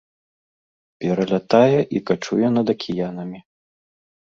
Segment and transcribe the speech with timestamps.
[1.03, 3.39] Пералятае і качуе над акіянамі.